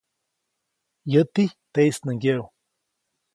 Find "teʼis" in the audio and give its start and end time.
1.73-1.97